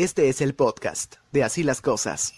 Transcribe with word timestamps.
Este 0.00 0.28
es 0.28 0.40
el 0.40 0.54
podcast 0.54 1.16
de 1.32 1.42
Así 1.42 1.64
las 1.64 1.80
Cosas. 1.80 2.32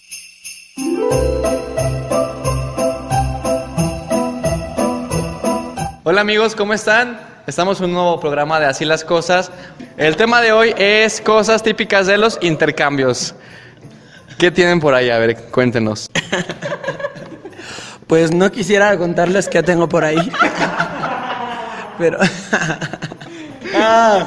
Hola 6.05 6.23
amigos, 6.23 6.57
¿cómo 6.57 6.73
están? 6.73 7.21
Estamos 7.47 7.79
en 7.81 7.85
un 7.85 7.93
nuevo 7.93 8.19
programa 8.19 8.59
de 8.61 8.65
Así 8.65 8.87
las 8.87 9.05
Cosas. 9.05 9.51
El 9.99 10.17
tema 10.17 10.41
de 10.41 10.53
hoy 10.53 10.75
es 10.79 11.21
cosas 11.21 11.63
típicas 11.63 12.07
de 12.07 12.17
los 12.17 12.39
intercambios. 12.41 13.35
¿Qué 14.39 14.51
tienen 14.51 14.81
por 14.81 14.95
ahí? 14.95 15.11
A 15.11 15.19
ver, 15.19 15.37
cuéntenos. 15.51 16.09
Pues 18.07 18.33
no 18.33 18.51
quisiera 18.51 18.97
contarles 18.97 19.49
qué 19.49 19.63
tengo 19.63 19.87
por 19.87 20.03
ahí. 20.03 20.33
Pero. 21.99 22.19
Ah, 23.75 24.27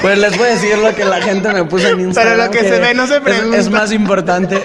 pues 0.00 0.18
les 0.18 0.36
voy 0.36 0.46
a 0.48 0.50
decir 0.50 0.78
lo 0.78 0.94
que 0.94 1.04
la 1.04 1.20
gente 1.20 1.48
me 1.52 1.64
puso 1.64 1.88
en 1.88 2.00
Instagram. 2.00 2.34
Pero 2.36 2.44
lo 2.46 2.50
que 2.50 2.58
se 2.60 2.80
ve 2.80 2.94
no 2.94 3.06
se 3.06 3.20
pregunta. 3.20 3.56
Es, 3.56 3.70
más 3.70 3.92
importante. 3.92 4.62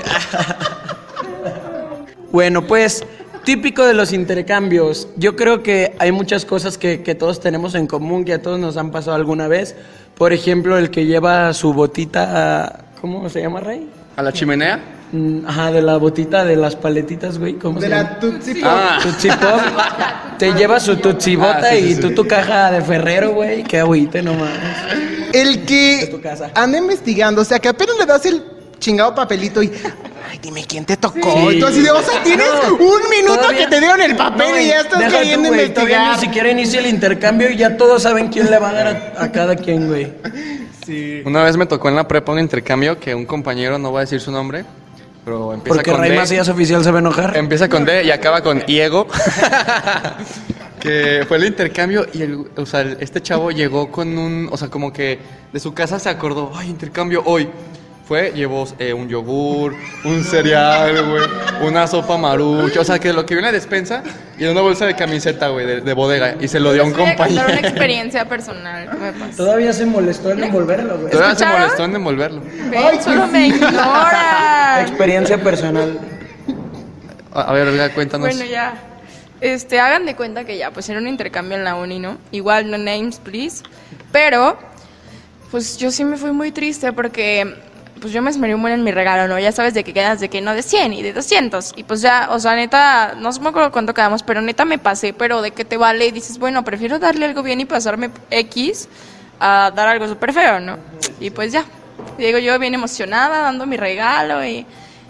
bueno, 2.32 2.66
pues 2.66 3.04
típico 3.44 3.86
de 3.86 3.94
los 3.94 4.14
intercambios. 4.14 5.08
Yo 5.18 5.36
creo 5.36 5.62
que 5.64 5.96
hay 6.00 6.12
muchas 6.12 6.46
cosas 6.46 6.78
que, 6.78 7.04
que 7.04 7.16
todos 7.16 7.40
tenemos 7.40 7.76
en 7.76 7.88
común, 7.88 8.26
que 8.26 8.34
a 8.34 8.42
todos 8.42 8.60
nos 8.60 8.78
han 8.78 8.92
pasado 8.92 9.16
alguna 9.16 9.48
vez. 9.48 9.76
Por 10.18 10.34
ejemplo, 10.34 10.78
el 10.78 10.90
que 10.90 11.06
lleva 11.06 11.54
su 11.54 11.74
botita. 11.74 12.64
a- 12.66 12.80
¿Cómo 13.02 13.28
se 13.30 13.42
llama, 13.42 13.60
Rey? 13.60 13.88
¿A 14.16 14.22
la 14.24 14.32
chimenea? 14.32 14.80
Mm, 15.12 15.46
Ajá, 15.46 15.72
de 15.72 15.82
la 15.82 15.98
botita 15.98 16.44
de 16.46 16.56
las 16.56 16.76
paletitas, 16.76 17.38
güey. 17.38 17.54
¿Cómo 17.56 17.80
De 17.80 17.88
se 17.88 17.94
llama? 17.96 18.10
la 18.14 18.20
Tootsie 18.20 18.56
Pop. 18.56 18.64
Ah, 18.72 19.00
Tutsi 19.04 19.28
Pop. 19.30 19.60
Te 20.40 20.54
lleva 20.54 20.80
su 20.80 20.96
Tutsi 20.96 21.36
Bota 21.36 21.60
Ah, 21.64 21.70
sí, 21.72 21.80
sí, 21.80 21.86
y 21.90 21.96
sí. 21.96 22.02
tú 22.02 22.12
tu 22.16 22.26
caja 22.28 22.72
de 22.72 22.82
Ferrero, 22.82 23.32
güey. 23.34 23.64
Qué 23.64 23.80
agüite 23.80 24.22
nomás. 24.24 24.50
El 25.34 25.66
que 25.66 26.16
anda 26.56 26.78
investigando, 26.78 27.42
o 27.42 27.46
sea, 27.46 27.60
que 27.60 27.68
apenas 27.68 27.98
le 27.98 28.06
das 28.06 28.26
el 28.26 28.44
chingado 28.80 29.14
papelito 29.14 29.62
y. 29.62 29.72
Ay, 30.32 30.40
dime 30.42 30.64
quién 30.66 30.86
te 30.86 30.96
tocó. 30.98 31.20
Sí. 31.50 31.58
Y 31.58 31.60
tú 31.60 31.68
así 31.68 31.82
de, 31.82 31.92
o 31.92 32.02
sea, 32.02 32.24
tienes 32.24 32.48
No, 32.68 32.76
un 32.76 33.02
minuto 33.10 33.36
todavía- 33.42 33.60
que 33.60 33.68
te 33.68 33.80
dieron 33.80 34.02
el 34.02 34.16
papel 34.16 34.52
No, 34.52 34.60
y 34.60 34.68
ya 34.68 34.80
estás 34.82 35.04
tú, 35.04 35.12
queriendo 35.12 35.50
güey, 35.50 35.70
Todavía 35.74 35.96
investigar. 35.98 36.16
ni 36.16 36.22
siquiera 36.22 36.50
inicia 36.52 36.80
el 36.80 36.88
intercambio 36.88 37.50
y 37.50 37.58
ya 37.58 37.76
todos 37.78 38.02
saben 38.04 38.30
quién 38.30 38.50
le 38.50 38.58
va 38.58 38.70
a 38.70 38.74
dar 38.74 38.88
a, 39.18 39.24
a 39.24 39.32
cada 39.32 39.56
quien, 39.56 39.88
güey. 39.90 40.14
una 41.26 41.44
vez 41.44 41.56
me 41.58 41.66
tocó 41.66 41.90
en 41.90 41.96
la 41.96 42.08
prepa 42.08 42.32
un 42.32 42.40
intercambio 42.40 43.00
que 43.00 43.14
un 43.16 43.26
compañero, 43.26 43.78
no 43.78 43.92
voy 43.92 44.00
a 44.00 44.02
decir 44.02 44.20
su 44.22 44.32
nombre, 44.32 44.66
pero 45.24 45.54
empieza 45.54 45.76
Porque 45.76 45.92
con 45.92 46.02
Rey 46.02 46.12
D. 46.12 46.18
Macías 46.18 46.48
Oficial 46.50 46.84
se 46.84 46.92
va 46.92 46.98
a 46.98 47.02
enojar. 47.02 47.38
Empieza 47.38 47.70
con 47.70 47.86
D 47.86 48.04
y 48.04 48.12
acaba 48.12 48.42
con 48.42 48.64
Iego. 48.68 49.08
que 50.84 51.24
fue 51.30 51.38
el 51.38 51.46
intercambio 51.46 52.06
y 52.14 52.24
el, 52.24 52.46
o 52.58 52.66
sea, 52.66 52.82
este 53.00 53.22
chavo 53.22 53.52
llegó 53.52 53.90
con 53.90 54.18
un, 54.18 54.50
o 54.52 54.58
sea, 54.58 54.68
como 54.68 54.92
que 54.92 55.18
de 55.54 55.60
su 55.62 55.74
casa 55.74 55.98
se 55.98 56.10
acordó, 56.10 56.52
ay, 56.54 56.70
intercambio 56.70 57.24
hoy. 57.26 57.48
Fue, 58.06 58.34
llevó 58.36 58.68
eh, 58.80 58.92
un 58.92 59.08
yogur, 59.08 59.74
un 60.04 60.26
cereal, 60.26 60.92
güey, 61.06 61.24
una 61.66 61.88
sopa 61.88 62.18
marucha, 62.18 62.82
o 62.82 62.84
sea, 62.84 63.00
que 63.00 63.14
lo 63.14 63.26
que 63.26 63.34
viene 63.34 63.48
en 63.48 63.54
la 63.54 63.58
despensa 63.58 64.04
y 64.38 64.44
en 64.44 64.52
una 64.52 64.60
bolsa 64.60 64.86
de 64.86 64.94
camiseta, 64.94 65.48
güey, 65.48 65.66
de, 65.66 65.80
de 65.80 65.94
bodega, 65.94 66.36
y 66.42 66.50
se 66.50 66.60
lo 66.60 66.74
dio 66.74 66.82
a 66.82 66.86
un 66.86 66.92
contar 66.92 67.16
compañero. 67.16 67.46
una 67.48 67.60
experiencia 67.62 68.28
personal 68.28 68.90
que 68.90 68.98
me 68.98 69.14
pasó. 69.14 69.38
Todavía 69.38 69.72
se 69.72 69.86
molestó 69.86 70.32
en 70.32 70.44
envolverlo, 70.44 70.98
güey. 70.98 71.12
Todavía 71.12 71.36
se 71.36 71.46
molestó 71.46 71.86
en 71.86 71.96
envolverlo. 71.96 72.42
Ven, 72.70 73.02
solo 73.02 73.26
me 73.28 73.48
ignoran. 73.48 74.82
Experiencia 74.82 75.42
personal. 75.42 75.98
A, 77.34 77.42
a 77.42 77.54
ver, 77.54 77.70
Olga, 77.70 77.90
cuéntanos. 77.94 78.28
Bueno, 78.28 78.44
ya. 78.44 78.74
Este, 79.44 79.78
hagan 79.78 80.06
de 80.06 80.16
cuenta 80.16 80.46
que 80.46 80.58
ya, 80.58 80.72
pues 80.72 80.88
era 80.88 81.00
un 81.00 81.08
intercambio 81.10 81.58
en 81.58 81.66
la 81.66 81.76
uni, 81.76 82.00
¿no? 82.00 82.18
Igual, 82.32 82.72
no 82.72 82.78
names, 82.78 83.20
please. 83.20 83.62
Pero, 84.14 84.58
pues 85.52 85.78
yo 85.78 85.92
sí 85.92 86.06
me 86.06 86.16
fui 86.16 86.32
muy 86.32 86.54
triste 86.54 86.94
porque, 86.94 87.54
pues 88.00 88.14
yo 88.14 88.22
me 88.22 88.30
esmeré 88.30 88.56
buen 88.56 88.74
en 88.74 88.86
mi 88.86 88.94
regalo, 88.94 89.28
¿no? 89.28 89.38
Ya 89.38 89.52
sabes 89.52 89.74
de 89.74 89.84
que 89.84 89.94
quedas 89.94 90.22
de 90.22 90.30
que 90.30 90.40
no, 90.40 90.54
de 90.54 90.64
100 90.64 90.94
y 90.94 91.02
de 91.02 91.12
200. 91.12 91.74
Y 91.76 91.84
pues 91.84 92.02
ya, 92.02 92.30
o 92.32 92.40
sea, 92.40 92.56
neta, 92.56 93.16
no 93.18 93.30
me 93.42 93.50
acuerdo 93.50 93.74
cuánto 93.74 93.94
quedamos, 93.94 94.24
pero 94.24 94.40
neta 94.40 94.64
me 94.64 94.78
pasé, 94.78 95.12
pero 95.12 95.42
de 95.42 95.52
que 95.52 95.66
te 95.66 95.76
vale 95.76 96.08
y 96.08 96.12
dices, 96.12 96.38
bueno, 96.38 96.64
prefiero 96.64 96.98
darle 96.98 97.26
algo 97.26 97.44
bien 97.44 97.60
y 97.60 97.66
pasarme 97.66 98.12
X 98.30 98.88
a 99.42 99.74
dar 99.76 99.90
algo 99.90 100.08
súper 100.08 100.32
feo, 100.32 100.62
¿no? 100.62 100.78
Y 101.20 101.32
pues 101.32 101.52
ya. 101.52 101.66
Digo 102.18 102.38
yo 102.38 102.58
bien 102.60 102.76
emocionada, 102.76 103.42
dando 103.42 103.66
mi 103.66 103.76
regalo 103.76 104.46
y... 104.46 104.66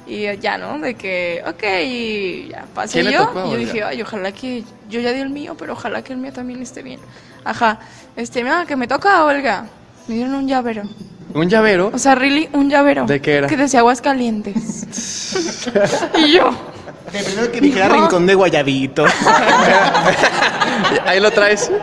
Y 0.06 0.36
ya, 0.38 0.58
¿no? 0.58 0.80
De 0.80 0.96
que, 0.96 1.41
ok, 1.47 1.64
y 1.86 2.47
ya 2.50 2.66
pasé 2.74 2.94
¿Quién 3.02 3.06
le 3.06 3.14
yo. 3.14 3.28
tocó 3.28 3.47
y 3.47 3.52
yo 3.52 3.58
dije, 3.58 3.84
ay, 3.84 4.02
ojalá 4.02 4.31
que 4.34 4.64
yo 4.90 5.00
ya 5.00 5.12
di 5.14 5.22
el 5.22 5.30
mío, 5.30 5.56
pero 5.58 5.74
ojalá 5.74 6.03
que 6.03 6.12
el 6.14 6.19
mío 6.19 6.34
también 6.34 6.62
esté 6.62 6.84
bien. 6.84 7.00
Ajá. 7.46 7.80
Este, 8.16 8.44
mira, 8.44 8.66
que 8.66 8.75
me 8.75 8.88
toca 8.88 9.18
a 9.18 9.25
Olga. 9.25 9.66
Me 10.08 10.16
dieron 10.16 10.34
un 10.36 10.47
llavero. 10.47 10.84
Un 11.34 11.50
llavero. 11.50 11.90
O 11.94 11.97
sea, 11.97 12.16
really, 12.16 12.50
un 12.53 12.69
llavero. 12.69 13.06
¿De 13.06 13.22
qué 13.22 13.36
era? 13.38 13.47
Que 13.47 13.58
decía 13.58 13.80
aguas 13.80 14.02
calientes. 14.02 14.86
y 16.18 16.34
yo, 16.34 16.52
De 17.12 17.24
primero 17.24 17.52
que 17.52 17.62
dijera 17.62 17.88
No. 17.88 17.96
rincón 17.96 18.25
de 18.28 18.36
guayabito. 18.36 19.06
Ahí 21.06 21.19
lo 21.19 21.31
traes. 21.31 21.72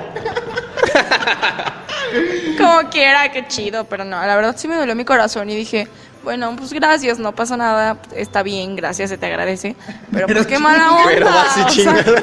como 2.59 2.91
quiera, 2.91 3.31
qué 3.33 3.47
chido, 3.49 3.85
pero 3.85 4.05
no, 4.05 4.25
la 4.25 4.37
verdad 4.37 4.55
sí 4.59 4.69
me 4.69 4.77
dolió 4.77 4.95
mi 4.95 5.05
corazón 5.05 5.49
y 5.51 5.57
dije, 5.57 5.89
bueno, 6.23 6.55
pues 6.57 6.73
gracias, 6.73 7.19
no 7.19 7.35
pasa 7.35 7.57
nada, 7.57 7.99
está 8.15 8.43
bien, 8.43 8.77
gracias, 8.77 9.11
se 9.11 9.19
te 9.19 9.27
agradece. 9.27 9.75
Pero, 10.13 10.27
pues 10.27 10.47
qué 10.47 10.59
mala 10.59 10.93
onda. 10.93 11.05
Pero 11.09 11.29
así 11.29 11.61
o 11.61 11.65
sea, 11.65 11.71
chingas. 11.71 12.07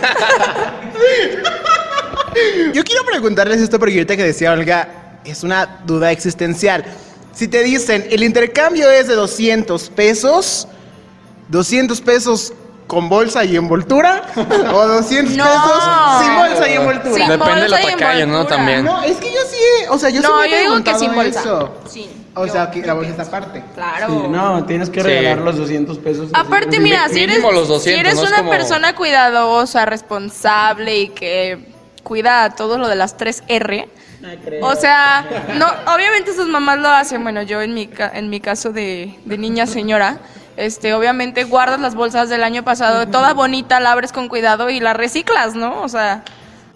Yo 2.74 2.84
quiero 2.84 3.04
preguntarles 3.06 3.62
esto 3.62 3.80
porque 3.80 3.96
ahorita 3.96 4.16
que 4.16 4.24
decía 4.24 4.52
Olga, 4.52 5.20
es 5.26 5.44
una 5.44 5.80
duda 5.86 6.12
existencial. 6.12 6.86
Si 7.34 7.48
te 7.48 7.64
dicen, 7.64 8.06
el 8.10 8.24
intercambio 8.24 8.90
es 8.90 9.08
de 9.08 9.16
200 9.16 9.90
pesos, 9.92 10.68
200 11.50 12.02
pesos 12.02 12.54
con 12.88 13.10
bolsa 13.10 13.44
y 13.44 13.56
envoltura, 13.58 14.24
o 14.74 14.88
200 14.88 15.36
No. 15.36 15.44
pesos 15.44 15.84
sin 16.24 16.36
bolsa 16.36 16.70
y 16.70 16.74
envoltura. 16.74 17.16
Sin 17.16 17.28
Depende 17.28 17.62
de 17.62 17.70
la 17.70 17.82
tacaña, 17.82 18.26
¿no? 18.26 18.46
También. 18.46 18.86
No, 18.86 19.04
es 19.04 19.18
que 19.18 19.32
yo 19.32 19.40
sí, 19.58 19.86
o 19.90 19.98
sea, 19.98 20.10
yo 20.10 20.22
sí 20.22 20.28
No, 20.28 20.46
yo 20.46 20.58
digo 20.58 20.84
que 20.84 20.94
sin 21.00 21.14
bolsa. 21.16 21.40
eso. 21.42 21.74
O 22.36 22.46
Yo 22.46 22.52
sea, 22.54 22.70
que 22.70 22.86
la 22.86 22.94
bolsa 22.94 23.10
está 23.12 23.24
aparte. 23.24 23.64
Claro. 23.74 24.08
Sí, 24.10 24.28
no, 24.30 24.64
tienes 24.66 24.90
que 24.92 25.02
Sí. 25.02 25.08
regalar 25.08 25.40
los 25.40 25.58
200 25.58 25.98
pesos. 25.98 26.30
Aparte, 26.34 26.80
mira, 26.80 27.10
si 27.10 27.22
eres, 27.24 27.38
Mínimo 27.38 27.52
los 27.52 27.68
200, 27.68 27.84
si 27.84 28.00
eres 28.00 28.16
no 28.16 28.24
es 28.24 28.28
una 28.30 28.38
como- 28.40 28.52
persona 28.52 28.96
cuidadosa, 28.96 29.86
responsable 29.88 30.98
y 31.00 31.08
que 31.10 31.58
cuida 32.04 32.52
todo 32.52 32.78
lo 32.78 32.88
de 32.88 32.96
las 32.96 33.18
3 33.18 33.44
R, 33.48 33.90
o 34.62 34.76
sea, 34.76 35.26
no, 35.58 35.66
obviamente 35.94 36.34
sus 36.36 36.48
mamás 36.48 36.78
lo 36.80 36.90
hacen. 36.90 37.24
Bueno, 37.24 37.42
yo 37.42 37.62
en 37.62 37.74
mi, 37.74 37.88
ca- 37.88 38.12
en 38.14 38.30
mi 38.30 38.40
caso 38.40 38.72
de, 38.72 39.18
de 39.26 39.38
niña 39.40 39.66
señora, 39.66 40.20
este, 40.58 40.94
obviamente 40.94 41.44
guardas 41.44 41.80
las 41.80 41.96
bolsas 41.96 42.30
del 42.30 42.44
año 42.44 42.64
pasado, 42.64 43.08
toda 43.08 43.34
bonita, 43.34 43.80
la 43.80 43.92
abres 43.94 44.12
con 44.12 44.28
cuidado 44.28 44.70
y 44.70 44.80
la 44.80 44.94
reciclas, 44.94 45.56
¿no? 45.56 45.82
O 45.82 45.90
sea, 45.90 46.24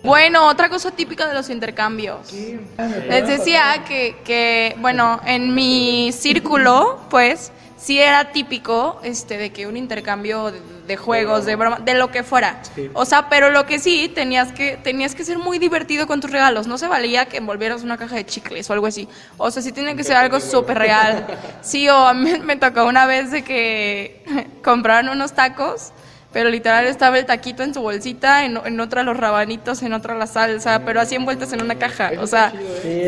bueno, 0.03 0.47
otra 0.47 0.69
cosa 0.69 0.91
típica 0.91 1.27
de 1.27 1.33
los 1.33 1.49
intercambios. 1.49 2.33
Les 2.33 3.27
decía 3.27 3.83
que, 3.87 4.17
que, 4.23 4.75
bueno, 4.79 5.21
en 5.25 5.53
mi 5.53 6.11
círculo, 6.11 6.99
pues, 7.09 7.51
sí 7.77 7.99
era 7.99 8.31
típico 8.31 8.99
este 9.03 9.37
de 9.37 9.51
que 9.51 9.67
un 9.67 9.77
intercambio 9.77 10.51
de, 10.51 10.61
de 10.91 10.97
juegos, 10.97 11.45
de 11.45 11.55
broma, 11.55 11.79
de 11.79 11.93
lo 11.93 12.11
que 12.11 12.23
fuera. 12.23 12.61
O 12.93 13.05
sea, 13.05 13.29
pero 13.29 13.49
lo 13.49 13.65
que 13.65 13.79
sí 13.79 14.11
tenías 14.13 14.51
que 14.51 14.77
tenías 14.77 15.15
que 15.15 15.23
ser 15.23 15.37
muy 15.37 15.57
divertido 15.57 16.05
con 16.07 16.19
tus 16.19 16.31
regalos. 16.31 16.67
No 16.67 16.77
se 16.77 16.87
valía 16.87 17.25
que 17.25 17.37
envolvieras 17.37 17.83
una 17.83 17.97
caja 17.97 18.15
de 18.15 18.25
chicles 18.25 18.69
o 18.69 18.73
algo 18.73 18.87
así. 18.87 19.07
O 19.37 19.49
sea, 19.51 19.61
sí 19.61 19.71
tiene 19.71 19.95
que 19.95 20.03
ser 20.03 20.17
algo 20.17 20.39
súper 20.39 20.77
real. 20.77 21.27
Sí, 21.61 21.87
o 21.87 21.95
a 21.95 22.13
mí 22.13 22.39
me 22.43 22.55
tocó 22.55 22.85
una 22.85 23.05
vez 23.05 23.31
de 23.31 23.43
que 23.43 24.23
compraron 24.63 25.09
unos 25.09 25.33
tacos. 25.33 25.91
Pero 26.33 26.49
literal 26.49 26.85
estaba 26.87 27.19
el 27.19 27.25
taquito 27.25 27.61
en 27.61 27.73
su 27.73 27.81
bolsita, 27.81 28.45
en, 28.45 28.57
en 28.63 28.79
otra 28.79 29.03
los 29.03 29.17
rabanitos, 29.17 29.81
en 29.83 29.91
otra 29.91 30.15
la 30.15 30.27
salsa, 30.27 30.81
pero 30.85 31.01
así 31.01 31.15
envueltas 31.15 31.51
en 31.51 31.61
una 31.61 31.75
caja. 31.75 32.11
O 32.19 32.27
sea, 32.27 32.53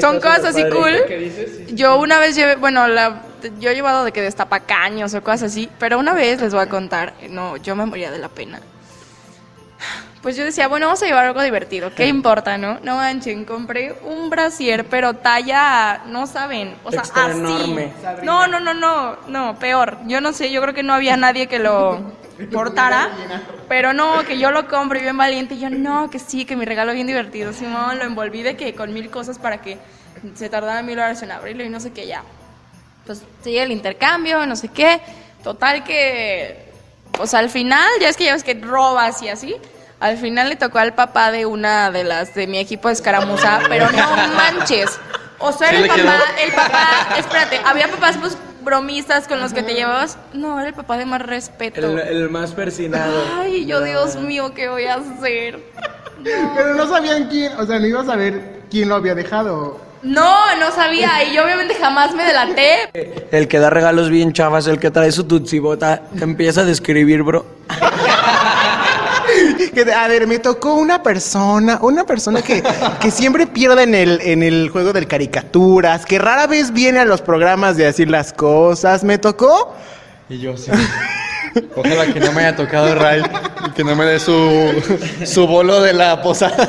son 0.02 0.20
cosas 0.20 0.44
así 0.46 0.64
cool. 0.70 0.94
Yo 1.74 2.00
una 2.00 2.20
vez 2.20 2.36
llevé, 2.36 2.58
bueno, 2.58 2.86
la, 2.90 3.22
yo 3.60 3.70
he 3.70 3.76
llevado 3.76 4.04
de 4.04 4.12
que 4.12 4.22
destapacaños 4.22 5.14
o 5.14 5.24
cosas 5.24 5.52
así, 5.52 5.70
pero 5.80 6.00
una 6.00 6.14
vez 6.14 6.42
les 6.42 6.54
voy 6.54 6.64
a 6.64 6.68
contar, 6.70 7.14
no, 7.30 7.56
yo 7.58 7.78
me 7.78 7.86
moría 7.86 8.12
de 8.12 8.20
la 8.20 8.28
pena. 8.28 8.60
Pues 10.22 10.38
yo 10.38 10.46
decía, 10.46 10.70
bueno, 10.70 10.86
vamos 10.86 11.04
a 11.04 11.06
llevar 11.06 11.26
algo 11.26 11.42
divertido, 11.42 11.94
¿qué 11.94 12.08
importa, 12.08 12.58
no? 12.58 12.80
No 12.84 12.96
manchen, 12.96 13.44
compré 13.44 13.94
un 14.04 14.30
brasier, 14.30 14.86
pero 14.86 15.14
talla, 15.16 16.02
no 16.08 16.28
saben, 16.28 16.76
o 16.86 16.92
sea, 16.92 17.02
Extra 17.02 17.26
así. 17.26 17.40
enorme. 17.40 17.92
No, 18.24 18.48
no, 18.48 18.60
no, 18.62 18.74
no, 18.74 19.18
no, 19.28 19.60
peor. 19.60 19.98
Yo 20.08 20.22
no 20.22 20.32
sé, 20.32 20.50
yo 20.52 20.62
creo 20.62 20.74
que 20.74 20.84
no 20.84 20.94
había 20.94 21.18
nadie 21.18 21.48
que 21.48 21.60
lo 21.60 22.02
portara, 22.52 23.10
pero 23.68 23.94
no, 23.94 24.24
que 24.24 24.38
yo 24.38 24.52
lo 24.52 24.68
compro 24.68 24.98
y 24.98 25.02
bien 25.02 25.18
valiente, 25.18 25.56
y 25.56 25.60
yo 25.60 25.70
no, 25.70 26.10
que 26.10 26.20
sí, 26.20 26.46
que 26.46 26.56
mi 26.56 26.66
regalo 26.66 26.94
bien 26.94 27.08
divertido, 27.08 27.54
Simón, 27.54 28.00
lo 28.00 28.06
envolví 28.06 28.42
de 28.42 28.56
que 28.56 28.74
con 28.74 28.94
mil 28.94 29.10
cosas 29.10 29.40
para 29.40 29.62
que 29.62 29.78
se 30.36 30.50
tardara 30.50 30.82
mil 30.82 30.98
horas 30.98 31.22
en 31.22 31.32
abrirlo 31.32 31.64
y 31.64 31.70
no 31.70 31.80
sé 31.80 31.92
qué 31.92 32.08
ya. 32.08 32.24
Pues 33.06 33.22
sigue 33.44 33.62
el 33.64 33.72
intercambio, 33.72 34.46
no 34.46 34.56
sé 34.56 34.70
qué, 34.70 35.02
total 35.44 35.84
que, 35.84 36.72
pues 37.12 37.34
al 37.34 37.50
final, 37.50 37.88
ya 38.00 38.10
es 38.10 38.18
que 38.18 38.26
ya 38.26 38.34
ves 38.34 38.44
que 38.44 38.54
robas 38.56 39.22
y 39.22 39.30
así, 39.30 39.56
al 40.00 40.18
final 40.18 40.50
le 40.50 40.56
tocó 40.56 40.80
al 40.80 40.94
papá 40.94 41.32
de 41.32 41.46
una 41.46 41.92
de 41.92 42.04
las 42.04 42.36
de 42.36 42.48
mi 42.48 42.58
equipo 42.58 42.90
de 42.90 42.94
escaramuza, 42.94 43.62
pero 43.70 43.92
no 43.92 44.18
manches. 44.36 45.00
O 45.40 45.52
sea, 45.52 45.70
el 45.70 45.90
quedó. 45.90 46.06
papá, 46.06 46.24
el 46.42 46.52
papá, 46.54 47.16
espérate, 47.18 47.62
había 47.66 47.90
papás 47.90 48.18
pues 48.18 48.38
bromistas 48.64 49.28
con 49.28 49.40
los 49.40 49.54
que 49.54 49.64
te 49.64 49.74
llevabas. 49.74 50.18
No, 50.34 50.60
era 50.60 50.70
el 50.70 50.76
papá 50.76 50.98
de 50.98 51.06
más 51.06 51.22
respeto. 51.22 51.82
El, 51.82 52.00
el 52.00 52.30
más 52.30 52.54
persinado. 52.54 53.24
Ay, 53.36 53.66
yo, 53.66 53.82
Dios 53.82 54.16
mío, 54.16 54.54
¿qué 54.54 54.68
voy 54.70 54.86
a 54.86 54.96
hacer? 54.96 55.60
Pero 56.24 56.76
no 56.76 56.88
sabían 56.88 57.28
quién, 57.28 57.52
o 57.60 57.66
sea, 57.66 57.80
no 57.80 57.86
ibas 57.86 58.08
a 58.08 58.16
ver 58.16 58.62
quién 58.70 58.90
lo 58.90 58.96
había 58.96 59.16
dejado. 59.16 59.80
No, 60.04 60.56
no 60.58 60.72
sabía. 60.72 61.24
Y 61.24 61.34
yo 61.34 61.44
obviamente 61.44 61.76
jamás 61.76 62.14
me 62.14 62.24
delaté. 62.24 62.90
El 63.32 63.48
que 63.48 63.60
da 63.60 63.70
regalos 63.70 64.10
bien 64.10 64.34
chavas, 64.34 64.68
el 64.68 64.80
que 64.80 64.92
trae 64.92 65.12
su 65.12 65.24
tutsibota, 65.24 66.04
empieza 66.20 66.62
a 66.62 66.66
describir, 66.66 67.24
bro. 67.24 67.46
Que, 69.72 69.92
a 69.94 70.08
ver, 70.08 70.28
me 70.28 70.40
tocó 70.40 70.74
una 70.76 71.04
persona, 71.04 71.80
una 71.82 72.06
persona 72.06 72.42
que, 72.42 72.64
que 73.00 73.12
siempre 73.12 73.48
pierde 73.48 73.84
en 73.84 73.96
el, 73.96 74.22
en 74.22 74.44
el 74.44 74.70
juego 74.70 74.94
de 74.94 75.06
caricaturas, 75.06 76.06
que 76.06 76.20
rara 76.20 76.48
vez 76.48 76.72
viene 76.72 77.00
a 77.00 77.06
los 77.06 77.22
programas 77.22 77.78
de 77.78 77.86
decir 77.86 78.10
las 78.10 78.34
cosas. 78.34 79.04
¿Me 79.04 79.18
tocó? 79.18 79.76
Y 80.30 80.40
yo 80.40 80.58
sí. 80.58 80.72
Ojalá 81.76 82.12
que 82.12 82.20
no 82.20 82.32
me 82.32 82.42
haya 82.46 82.56
tocado 82.56 82.96
Ray 82.96 83.22
y 83.68 83.72
que 83.72 83.84
no 83.84 83.96
me 83.96 84.06
dé 84.06 84.20
su, 84.20 84.72
su 85.26 85.46
bolo 85.48 85.82
de 85.82 85.94
la 85.94 86.22
posada. 86.22 86.68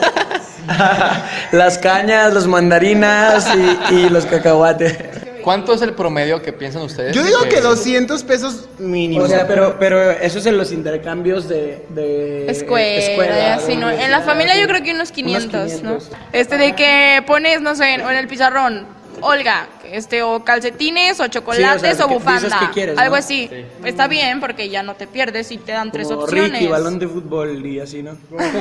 Las 1.52 1.76
cañas, 1.76 2.32
los 2.32 2.46
mandarinas 2.46 3.46
y, 3.90 3.94
y 3.94 4.08
los 4.08 4.24
cacahuates. 4.24 4.96
¿Cuánto 5.44 5.74
es 5.74 5.82
el 5.82 5.92
promedio 5.92 6.40
que 6.40 6.54
piensan 6.54 6.82
ustedes? 6.82 7.14
Yo 7.14 7.22
digo 7.22 7.42
que 7.42 7.50
que 7.50 7.60
200 7.60 8.24
pesos 8.24 8.66
mínimo. 8.78 9.24
O 9.24 9.28
sea, 9.28 9.46
pero, 9.46 9.76
pero 9.78 10.10
eso 10.10 10.38
es 10.38 10.46
en 10.46 10.56
los 10.56 10.72
intercambios 10.72 11.48
de, 11.48 11.84
de 11.90 12.50
Escuela, 12.50 13.38
y 13.38 13.52
así, 13.52 13.76
¿no? 13.76 13.90
En 13.90 14.10
la 14.10 14.22
familia 14.22 14.58
yo 14.58 14.66
creo 14.66 14.82
que 14.82 14.92
unos 14.92 15.12
500, 15.12 15.82
¿no? 15.82 15.98
Este 16.32 16.56
de 16.56 16.74
que 16.74 17.22
pones, 17.26 17.60
no 17.60 17.74
sé, 17.76 17.92
en 17.94 18.00
el 18.00 18.26
pizarrón, 18.26 18.86
Olga, 19.20 19.68
este, 19.84 20.22
o 20.22 20.42
calcetines, 20.44 21.20
o 21.20 21.28
chocolates, 21.28 21.82
Sí, 21.82 21.88
o 21.88 21.94
sea, 21.94 22.04
o 22.06 22.08
que 22.08 22.14
bufanda. 22.14 22.58
qué 22.60 22.70
quieres, 22.72 22.98
algo 22.98 23.14
¿no? 23.14 23.18
así. 23.20 23.50
Está 23.84 24.08
bien, 24.08 24.40
porque 24.40 24.70
ya 24.70 24.82
no 24.82 24.94
te 24.94 25.06
pierdes 25.06 25.52
y 25.52 25.58
te 25.58 25.72
dan 25.72 25.92
tres 25.92 26.10
opciones. 26.10 26.52
Ricky, 26.52 26.66
balón 26.66 26.98
de 26.98 27.06
fútbol 27.06 27.64
y 27.64 27.80
así, 27.80 28.02
¿no? 28.02 28.16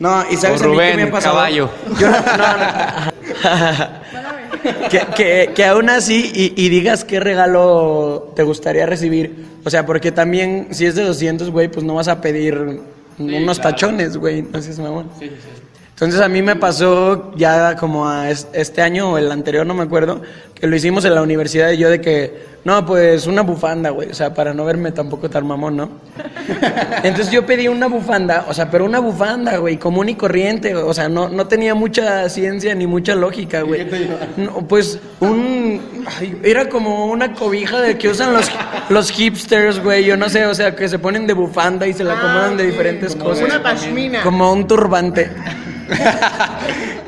No, 0.00 0.24
y 0.28 0.36
sabes 0.36 0.60
O 0.60 0.64
a 0.64 0.68
mí 0.68 0.72
qué 0.72 0.82
Rubén, 0.82 0.96
me 0.96 1.02
ha 1.04 1.10
pasado? 1.10 1.36
caballo. 1.36 1.70
Yo 1.98 2.10
no, 2.10 2.16
no. 2.18 3.90
que, 4.90 5.00
que, 5.16 5.50
que 5.54 5.64
aún 5.64 5.88
así 5.88 6.30
y, 6.34 6.54
y 6.56 6.68
digas 6.68 7.04
qué 7.04 7.20
regalo 7.20 8.32
te 8.34 8.42
gustaría 8.42 8.86
recibir. 8.86 9.44
O 9.64 9.70
sea, 9.70 9.86
porque 9.86 10.12
también 10.12 10.68
si 10.70 10.86
es 10.86 10.94
de 10.94 11.04
200, 11.04 11.50
güey, 11.50 11.68
pues 11.68 11.84
no 11.84 11.94
vas 11.94 12.08
a 12.08 12.20
pedir 12.20 12.80
unos 13.18 13.60
tachones, 13.60 14.16
güey. 14.16 14.40
Entonces, 14.40 14.78
mamón. 14.78 15.08
Entonces 15.94 16.20
a 16.20 16.28
mí 16.28 16.42
me 16.42 16.56
pasó 16.56 17.32
ya 17.36 17.76
como 17.76 18.08
a 18.08 18.28
es- 18.28 18.48
este 18.52 18.82
año 18.82 19.12
o 19.12 19.18
el 19.18 19.30
anterior, 19.30 19.64
no 19.64 19.74
me 19.74 19.84
acuerdo, 19.84 20.22
que 20.54 20.66
lo 20.66 20.74
hicimos 20.74 21.04
en 21.04 21.14
la 21.14 21.22
universidad 21.22 21.70
y 21.70 21.76
yo 21.78 21.88
de 21.88 22.00
que, 22.00 22.54
no, 22.64 22.84
pues 22.84 23.28
una 23.28 23.42
bufanda, 23.42 23.90
güey, 23.90 24.10
o 24.10 24.14
sea, 24.14 24.34
para 24.34 24.52
no 24.54 24.64
verme 24.64 24.90
tampoco 24.90 25.30
tan 25.30 25.46
mamón, 25.46 25.76
¿no? 25.76 25.88
Entonces 27.04 27.30
yo 27.30 27.46
pedí 27.46 27.68
una 27.68 27.86
bufanda, 27.86 28.46
o 28.48 28.54
sea, 28.54 28.68
pero 28.70 28.84
una 28.86 28.98
bufanda, 28.98 29.56
güey, 29.58 29.76
común 29.76 30.08
y 30.08 30.16
corriente, 30.16 30.74
o 30.74 30.92
sea, 30.92 31.08
no, 31.08 31.28
no 31.28 31.46
tenía 31.46 31.76
mucha 31.76 32.28
ciencia 32.28 32.74
ni 32.74 32.88
mucha 32.88 33.14
lógica, 33.14 33.62
güey. 33.62 33.86
No, 34.36 34.66
pues 34.66 34.98
un, 35.20 35.80
ay, 36.18 36.40
era 36.42 36.68
como 36.68 37.06
una 37.06 37.34
cobija 37.34 37.80
de 37.80 37.96
que 37.98 38.08
usan 38.08 38.32
los, 38.32 38.50
los 38.88 39.10
hipsters, 39.12 39.80
güey, 39.80 40.04
yo 40.04 40.16
no 40.16 40.28
sé, 40.28 40.44
o 40.46 40.54
sea, 40.54 40.74
que 40.74 40.88
se 40.88 40.98
ponen 40.98 41.26
de 41.28 41.34
bufanda 41.34 41.86
y 41.86 41.92
se 41.92 42.02
la 42.02 42.14
acomodan 42.18 42.56
de 42.56 42.66
diferentes 42.66 43.14
cosas. 43.14 43.44
Una 43.44 43.62
pashmina. 43.62 44.22
Como 44.24 44.52
un 44.52 44.66
turbante. 44.66 45.30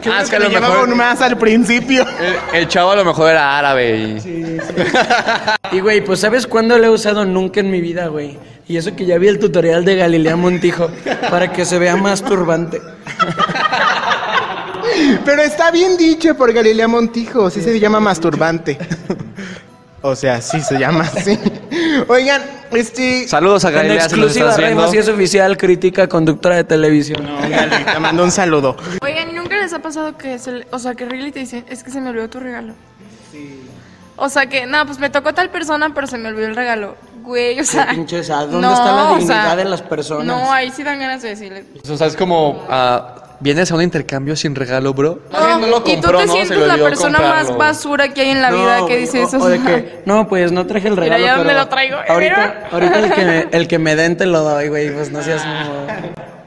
Ah, 0.09 0.23
es 0.23 0.31
que 0.31 0.37
a 0.37 0.39
le 0.39 0.49
lo 0.49 0.61
mejor 0.61 0.95
más 0.95 1.21
al 1.21 1.37
principio. 1.37 2.07
el, 2.53 2.61
el 2.61 2.69
chavo 2.69 2.93
a 2.93 2.97
lo 2.97 3.05
mejor 3.05 3.31
era 3.31 3.59
árabe 3.59 3.97
y... 3.99 4.59
Y 5.77 5.81
güey, 5.81 6.01
pues 6.01 6.21
¿sabes 6.21 6.47
cuándo 6.47 6.79
lo 6.79 6.85
he 6.87 6.91
usado? 6.91 7.25
Nunca 7.25 7.59
en 7.59 7.73
mi 7.73 7.81
vida, 7.81 8.07
güey. 8.07 8.39
Y 8.69 8.77
eso 8.77 8.95
que 8.95 9.05
ya 9.05 9.19
vi 9.19 9.27
el 9.27 9.41
tutorial 9.41 9.85
de 9.85 9.97
Galilea 9.97 10.37
Montijo 10.37 10.91
para 11.29 11.53
que 11.53 11.65
se 11.65 11.79
vea 11.81 11.97
más 11.97 12.23
turbante. 12.23 12.81
Pero 15.25 15.43
está 15.43 15.71
bien 15.71 15.97
dicho 15.97 16.37
por 16.37 16.53
Galilea 16.53 16.89
Montijo, 16.89 17.51
sí 17.51 17.61
se 17.61 17.79
llama 17.81 18.01
masturbante. 18.01 18.79
O 20.03 20.15
sea, 20.15 20.41
sí 20.41 20.61
se 20.61 20.79
llama 20.79 21.03
así. 21.03 21.39
Oigan, 22.09 22.43
este... 22.73 23.29
Saludos 23.29 23.65
a 23.65 23.69
En 23.69 23.75
Galilea, 23.75 23.97
nos 23.97 24.05
exclusiva, 24.13 24.89
si 24.89 24.99
es 24.99 25.09
oficial, 25.09 25.57
crítica, 25.57 26.09
conductora 26.09 26.57
de 26.57 26.65
televisión. 26.65 27.27
Gali, 27.49 27.85
te 27.85 27.99
mando 27.99 28.25
un 28.25 28.31
saludo. 28.31 28.77
Oigan, 29.03 29.31
¿y 29.31 29.33
¿nunca 29.35 29.57
les 29.57 29.73
ha 29.73 29.81
pasado 29.81 30.17
que, 30.17 30.39
se 30.39 30.53
le- 30.53 30.67
o 30.71 30.79
sea, 30.79 30.95
que 30.95 31.07
really 31.07 31.33
te 31.33 31.41
dicen, 31.41 31.65
es 31.69 31.83
que 31.83 31.91
se 31.91 32.01
me 32.01 32.11
olvidó 32.11 32.29
tu 32.29 32.41
regalo? 32.41 32.75
Sí. 33.33 33.63
O 34.17 34.29
sea 34.29 34.47
que, 34.47 34.67
no, 34.67 34.87
pues 34.87 34.99
me 34.99 35.11
tocó 35.11 35.35
tal 35.35 35.51
persona, 35.51 35.93
pero 35.95 36.07
se 36.07 36.19
me 36.19 36.29
olvidó 36.29 36.47
el 36.47 36.57
regalo. 36.57 36.97
Güey, 37.23 37.59
o 37.61 37.65
sea... 37.65 37.89
pinche 37.89 38.23
sad, 38.23 38.49
¿dónde 38.49 38.69
está 38.69 38.85
la 38.85 39.11
o 39.11 39.17
dignidad 39.17 39.57
de 39.57 39.65
las 39.65 39.83
personas? 39.83 40.25
No, 40.25 40.53
ahí 40.53 40.71
sí 40.71 40.83
dan 40.83 41.01
ganas 41.01 41.23
de 41.23 41.31
decirle. 41.31 41.65
O 41.91 41.97
sea, 41.97 42.07
es 42.07 42.17
como... 42.17 42.65
¿Vienes 43.41 43.71
a 43.71 43.75
un 43.75 43.83
intercambio 43.83 44.35
sin 44.37 44.55
regalo, 44.55 44.95
bro? 44.95 45.19
No, 45.31 45.39
Alguien 45.39 45.61
no 45.61 45.67
lo 45.67 45.83
y 45.87 46.01
tú 46.01 46.11
te 46.11 46.29
sientes 46.29 46.59
la 46.59 46.77
persona 46.77 47.19
comprarlo. 47.19 47.51
más 47.51 47.57
basura 47.59 48.09
que 48.15 48.23
hay 48.23 48.31
en 48.31 48.41
la 48.43 48.51
No, 48.51 48.57
vida 48.59 48.87
que 48.87 48.97
dice 48.97 49.23
eso. 49.23 49.37
o, 49.39 49.43
o 49.45 49.49
de 49.49 49.61
que, 49.61 50.03
no, 50.07 50.27
pues 50.27 50.53
no 50.53 50.67
traje 50.67 50.89
el 50.89 50.97
regalo. 50.97 51.23
ya 51.23 51.33
pero 51.33 51.39
dónde 51.45 51.55
lo 51.55 51.69
traigo. 51.69 51.97
Ahorita, 52.09 52.37
Mira. 52.37 52.69
ahorita 52.73 52.99
el, 52.99 53.13
que 53.13 53.25
me, 53.25 53.47
el 53.53 53.69
que 53.69 53.79
me 53.79 53.97
den 53.97 54.17
te 54.17 54.27
lo 54.27 54.41
doy, 54.41 54.69
güey. 54.69 54.91
Pues 54.91 55.11
no 55.11 55.23
seas 55.23 55.43
como... 55.43 55.87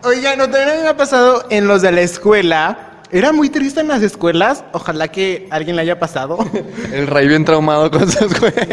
Oigan, 0.04 0.38
no 0.38 0.50
también 0.50 0.82
me 0.82 0.88
ha 0.88 0.98
pasado 0.98 1.46
en 1.50 1.68
los 1.68 1.82
de 1.82 1.92
la 1.92 2.02
escuela. 2.02 2.78
Era 3.12 3.32
muy 3.32 3.50
triste 3.50 3.82
en 3.82 3.88
las 3.88 4.02
escuelas. 4.02 4.64
Ojalá 4.72 5.08
que 5.10 5.48
alguien 5.52 5.76
le 5.76 5.82
haya 5.84 6.00
pasado. 6.00 6.38
El 6.94 7.06
rey 7.08 7.28
bien 7.28 7.44
traumado 7.46 7.90
con 7.92 8.10
sus 8.10 8.34
juegos. 8.38 8.64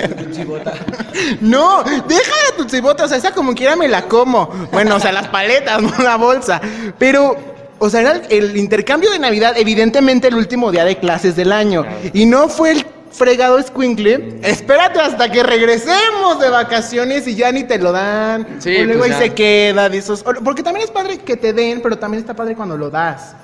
No, 1.41 1.83
deja 1.83 2.33
de 2.57 2.63
tu 2.63 2.69
cibota, 2.69 3.05
o 3.05 3.09
sea, 3.09 3.17
esa 3.17 3.33
como 3.33 3.55
quiera 3.55 3.77
me 3.77 3.89
la 3.89 4.03
como. 4.03 4.47
Bueno, 4.73 4.97
o 4.97 5.01
sea, 5.01 5.13
las 5.13 5.29
paletas, 5.29 5.81
no 5.83 5.93
la 6.03 6.17
bolsa. 6.17 6.61
Pero, 6.99 7.37
o 7.79 7.91
sea, 7.91 8.01
era 8.01 8.13
el, 8.13 8.33
el 8.51 8.57
intercambio 8.57 9.11
de 9.11 9.19
Navidad, 9.19 9.55
evidentemente 9.57 10.29
el 10.29 10.35
último 10.35 10.71
día 10.73 10.85
de 10.85 10.99
clases 10.99 11.37
del 11.37 11.53
año. 11.53 11.85
Y 12.13 12.27
no 12.27 12.49
fue 12.49 12.73
el 12.73 12.87
fregado 13.11 13.63
squinkle. 13.63 14.41
Espérate 14.43 15.01
hasta 15.01 15.31
que 15.31 15.43
regresemos 15.43 16.39
de 16.41 16.51
vacaciones 16.51 17.27
y 17.27 17.35
ya 17.35 17.51
ni 17.53 17.65
te 17.65 17.79
lo 17.79 17.93
dan. 17.93 18.47
Sí, 18.61 18.77
o 18.77 18.85
luego 18.85 19.01
pues 19.01 19.13
ahí 19.15 19.21
ya. 19.21 19.27
se 19.27 19.35
queda, 19.35 19.89
de 19.89 19.99
esos. 19.99 20.23
Porque 20.23 20.63
también 20.63 20.85
es 20.85 20.91
padre 20.91 21.19
que 21.19 21.37
te 21.37 21.53
den, 21.53 21.81
pero 21.83 21.99
también 21.99 22.21
está 22.21 22.35
padre 22.35 22.55
cuando 22.55 22.77
lo 22.77 22.91
das. 22.91 23.35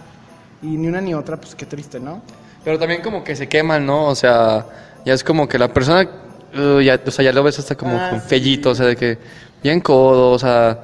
Y 0.63 0.67
ni 0.67 0.89
una 0.89 1.01
ni 1.01 1.15
otra, 1.15 1.37
pues 1.37 1.55
qué 1.55 1.67
triste, 1.67 1.99
¿no? 1.99 2.23
Pero 2.65 2.79
también 2.79 3.03
como 3.03 3.25
que 3.25 3.35
se 3.35 3.49
queman, 3.49 3.85
¿no? 3.85 4.07
O 4.07 4.15
sea, 4.15 4.67
ya 5.05 5.15
es 5.15 5.25
como 5.25 5.49
que 5.49 5.59
la 5.59 5.73
persona, 5.73 6.09
uh, 6.57 6.81
ya, 6.81 7.01
o 7.05 7.11
sea, 7.11 7.25
ya 7.25 7.33
lo 7.33 7.43
ves 7.43 7.59
hasta 7.59 7.75
como 7.75 7.97
Ah, 7.99 8.11
con 8.11 8.21
sí. 8.21 8.27
fellito, 8.29 8.71
o 8.71 8.75
sea, 8.75 8.87
de 8.87 8.95
que 8.97 9.19
bien 9.63 9.81
codo, 9.81 10.31
o 10.31 10.39
sea, 10.39 10.79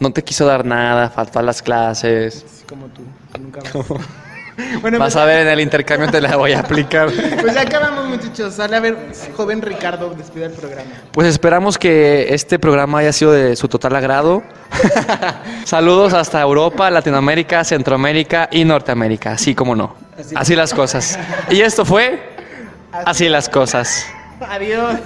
no 0.00 0.12
te 0.12 0.24
quiso 0.24 0.46
dar 0.46 0.64
nada, 0.64 1.10
faltó 1.10 1.38
a 1.38 1.42
las 1.42 1.62
clases. 1.62 2.44
Así 2.44 2.64
como 2.64 2.86
tú, 2.86 3.02
que 3.32 3.38
nunca 3.38 3.60
vas. 3.74 3.86
bueno, 4.82 4.98
Vas 4.98 5.14
pues, 5.14 5.16
a 5.16 5.24
ver 5.24 5.46
en 5.46 5.48
el 5.48 5.60
intercambio 5.60 6.10
te 6.10 6.20
la 6.20 6.36
voy 6.36 6.52
a 6.52 6.60
aplicar. 6.60 7.10
pues 7.40 7.54
ya 7.54 7.62
acabamos, 7.62 8.08
muchachos. 8.08 8.54
Sale 8.54 8.76
a 8.76 8.80
ver, 8.80 8.96
joven 9.36 9.62
Ricardo, 9.62 10.10
despide 10.10 10.46
el 10.46 10.52
programa. 10.52 10.90
Pues 11.12 11.28
esperamos 11.28 11.78
que 11.78 12.34
este 12.34 12.58
programa 12.58 12.98
haya 12.98 13.12
sido 13.12 13.32
de 13.32 13.56
su 13.56 13.68
total 13.68 13.96
agrado. 13.96 14.42
Saludos 15.64 16.12
hasta 16.14 16.40
Europa, 16.40 16.90
Latinoamérica, 16.90 17.64
Centroamérica 17.64 18.48
y 18.50 18.64
Norteamérica, 18.64 19.32
así 19.32 19.54
como 19.54 19.76
no. 19.76 19.94
Así 20.34 20.54
las 20.54 20.74
cosas. 20.74 21.18
Y 21.48 21.60
esto 21.62 21.84
fue 21.84 22.30
Así 22.92 23.28
las 23.28 23.48
cosas. 23.48 24.06
Adiós. 24.40 24.98